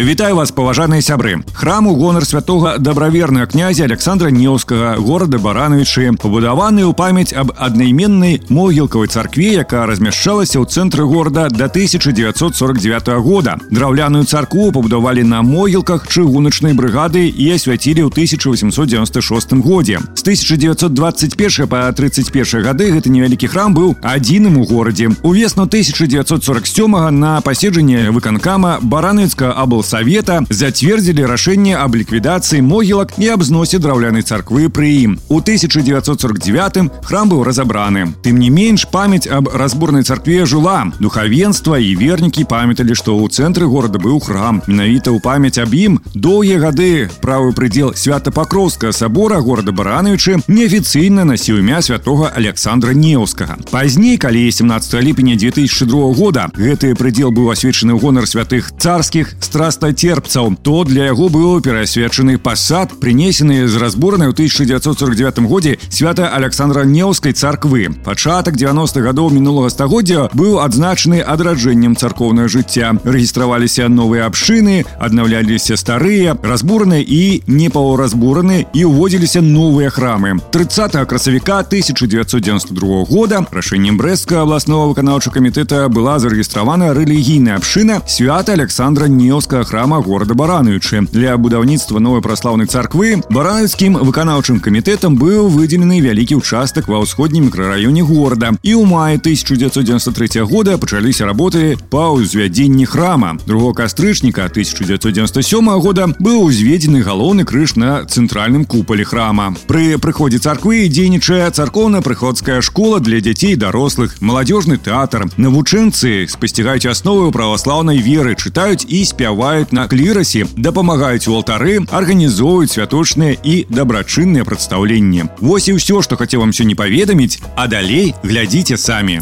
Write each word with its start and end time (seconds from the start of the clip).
Вітаю 0.00 0.36
вас 0.36 0.52
паважаныя 0.52 1.00
сябры 1.00 1.40
храм 1.54 1.86
у 1.86 1.94
гонар 1.96 2.26
святого 2.26 2.76
дабравернага 2.78 3.46
князя 3.46 3.84
александра 3.84 4.28
неўскага 4.28 5.00
горада 5.00 5.38
барановичы 5.38 6.12
пабудаваны 6.20 6.84
ў 6.84 6.92
памяць 6.92 7.32
аб 7.32 7.56
аднайменнай 7.56 8.42
могілкавай 8.52 9.08
царкве 9.08 9.64
якая 9.64 9.86
размяшчалася 9.88 10.60
ў 10.60 10.68
цэнтры 10.68 11.08
горада 11.08 11.48
до 11.48 11.64
1949 11.72 13.08
года 13.24 13.56
драўляную 13.70 14.28
царкву 14.28 14.68
пабудавалі 14.68 15.24
на 15.24 15.40
могілках 15.40 16.04
чыгуначнай 16.12 16.76
брыгады 16.76 17.24
і 17.32 17.56
асвяцілі 17.56 18.04
ў 18.04 18.12
1896 18.12 19.56
годзе 19.64 20.04
з 20.12 20.22
1921 20.28 21.72
по 21.72 21.80
31 21.88 22.62
гады 22.68 22.92
гэты 22.92 23.08
невялікі 23.08 23.48
храм 23.48 23.72
быў 23.72 23.96
адзіным 24.04 24.60
у 24.60 24.68
горадзе 24.68 25.08
увесну 25.24 25.64
1947 25.64 27.16
на 27.16 27.40
паседжанне 27.40 28.12
выканкама 28.12 28.76
барановіцка 28.84 29.56
абл 29.56 29.86
Совета 29.90 30.42
зацвердзілі 30.50 31.26
рашэнне 31.26 31.74
аб 31.76 31.96
ліквідацыі 31.96 32.62
могілак 32.62 33.18
і 33.18 33.28
аб 33.34 33.42
зносе 33.42 33.78
драўлянай 33.78 34.22
царквы 34.22 34.68
пры 34.68 34.90
ім. 35.02 35.18
У 35.28 35.42
1949 35.42 37.02
храм 37.02 37.26
быў 37.28 37.42
разабраны. 37.42 38.14
Тым 38.22 38.38
не 38.38 38.50
менш 38.50 38.86
памяць 38.86 39.26
аб 39.26 39.50
разборнай 39.54 40.02
царкве 40.02 40.46
жыла. 40.46 40.86
Духавенства 41.00 41.78
і 41.78 41.96
вернікі 41.96 42.44
памяталі, 42.44 42.94
што 42.94 43.18
ў 43.18 43.28
цэнтры 43.28 43.66
горада 43.66 43.98
быў 43.98 44.20
храм. 44.22 44.62
Менавіта 44.66 45.10
ў 45.10 45.20
памяць 45.20 45.58
аб 45.58 45.74
ім 45.74 46.00
доўгія 46.14 46.58
гады 46.62 47.10
правы 47.20 47.52
прыдзел 47.52 47.94
свята-пакроўскага 47.94 48.92
сабора 48.92 49.40
горада 49.40 49.72
баранавічы 49.72 50.40
неафіцыйна 50.48 51.24
насіў 51.24 51.60
імя 51.60 51.82
святого 51.82 52.30
Александра 52.30 52.94
Неўскага. 52.94 53.58
Пазней, 53.70 54.16
калі 54.18 54.50
17 54.52 55.02
ліпеня 55.02 55.36
2002 55.36 56.12
года 56.14 56.48
гэты 56.56 56.94
прыдзел 56.94 57.30
быў 57.30 57.50
асвечаны 57.52 57.96
ў 57.96 58.00
гонар 58.00 58.26
святых 58.26 58.72
царскіх 58.78 59.34
страст 59.40 59.79
терпцаў 59.80 60.56
то 60.62 60.84
для 60.84 61.06
яго 61.06 61.28
быў 61.28 61.60
перасвечаны 61.62 62.38
пасад 62.38 62.92
прынесены 63.00 63.66
з 63.66 63.76
разборнай 63.76 64.28
у 64.28 64.32
1949 64.32 65.38
годзе 65.48 65.78
свята 65.88 66.28
александра 66.28 66.84
неўскай 66.84 67.32
царквы 67.32 67.88
пачатак 68.04 68.54
90-х 68.54 69.00
гадоў 69.00 69.30
мінулага 69.32 69.70
стагоддзя 69.70 70.28
быў 70.34 70.60
адзначаны 70.60 71.20
адраджэннем 71.20 71.96
царкоўнае 71.96 72.48
жыцця 72.48 72.92
рэгістраваліся 73.04 73.88
новыя 73.88 74.26
абшчыны 74.28 74.84
аднаўляліся 75.00 75.76
старыя 75.76 76.36
разбураны 76.42 77.00
і 77.02 77.42
непаўразбураны 77.46 78.66
і 78.72 78.84
ўводзіліся 78.84 79.40
новыя 79.40 79.90
храмы 79.90 80.36
30 80.52 80.96
красавіка 81.08 81.58
1992 81.64 83.04
года 83.08 83.44
рашэннем 83.50 83.96
брэска 83.96 84.42
абласнога 84.42 84.92
выканаўча 84.92 85.30
камітэта 85.30 85.88
была 85.88 86.18
зарэгістравана 86.18 86.92
рэлігійная 86.94 87.56
абшчына 87.56 88.02
свята 88.06 88.52
александра 88.52 89.06
неўскага 89.06 89.64
храма 89.70 90.00
горада 90.02 90.34
барануючы 90.34 91.06
для 91.12 91.36
будаўніцтва 91.36 91.98
новой 91.98 92.22
праслаўнай 92.22 92.66
царквы 92.66 93.22
баранаўскім 93.30 93.98
выканаўчым 94.02 94.60
камітэтам 94.60 95.16
быў 95.16 95.48
выдзелены 95.48 96.02
вялікі 96.02 96.36
участак 96.42 96.88
ва 96.88 97.00
ўсходнім 97.00 97.46
мікрараёне 97.46 98.02
горада 98.02 98.52
і 98.62 98.74
ў 98.74 98.84
маі 98.84 99.16
1993 99.22 100.42
года 100.42 100.76
пачаліся 100.78 101.24
работы 101.24 101.78
па 101.90 102.10
ўзвядзенні 102.12 102.86
храма 102.86 103.38
другого 103.46 103.72
кастрычніка 103.72 104.50
1997 104.50 105.80
года 105.80 106.10
быў 106.18 106.42
узведзены 106.44 107.02
галоўны 107.02 107.44
крыж 107.44 107.76
на 107.76 108.04
цэнтральным 108.04 108.64
купале 108.64 109.04
храма 109.04 109.54
пры 109.66 109.96
прыходзе 109.98 110.38
царквы 110.38 110.88
дзейнічае 110.88 111.50
царкоўна-прыходская 111.50 112.60
школа 112.60 113.00
для 113.00 113.20
дзяцей 113.20 113.56
дарослых 113.56 114.20
маладзёжны 114.20 114.76
тэатр 114.76 115.30
навучэнцы 115.36 116.26
спасцігаюць 116.28 116.90
асновы 116.90 117.32
праваслаўнай 117.32 117.98
веры 117.98 118.36
чытаюць 118.36 118.84
і 118.86 119.04
спяваюць 119.04 119.49
бываюць 119.50 119.72
на 119.72 119.88
клірасе, 119.88 120.46
дапамагаюць 120.56 121.28
у 121.28 121.34
алтары, 121.34 121.80
арганізоўваюць 121.90 122.72
святочныя 122.72 123.36
і 123.42 123.66
дабрачынныя 123.68 124.44
прадстаўленні. 124.44 125.24
Вось 125.40 125.68
і 125.68 125.76
ўсё, 125.78 126.02
што 126.02 126.16
хацеў 126.16 126.40
вам 126.40 126.52
сёння 126.52 126.76
паведаміць, 126.76 127.40
а 127.56 127.66
далей 127.66 128.14
глядзіце 128.22 128.76
самі. 128.76 129.20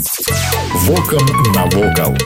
Вокам 0.87 1.27
навокал. 1.55 2.17